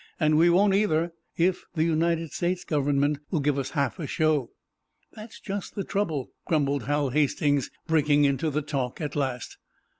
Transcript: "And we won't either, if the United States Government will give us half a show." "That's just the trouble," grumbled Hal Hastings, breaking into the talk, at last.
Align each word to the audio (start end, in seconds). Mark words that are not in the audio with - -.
"And 0.19 0.35
we 0.35 0.49
won't 0.49 0.73
either, 0.73 1.13
if 1.37 1.63
the 1.75 1.83
United 1.83 2.31
States 2.33 2.63
Government 2.63 3.19
will 3.29 3.39
give 3.39 3.59
us 3.59 3.69
half 3.77 3.99
a 3.99 4.07
show." 4.07 4.49
"That's 5.13 5.39
just 5.39 5.75
the 5.75 5.83
trouble," 5.83 6.31
grumbled 6.47 6.85
Hal 6.85 7.09
Hastings, 7.11 7.69
breaking 7.85 8.25
into 8.25 8.49
the 8.49 8.63
talk, 8.63 8.99
at 8.99 9.15
last. 9.15 9.59